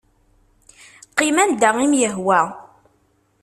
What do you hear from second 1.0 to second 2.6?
Qqim anda i m-yehwa.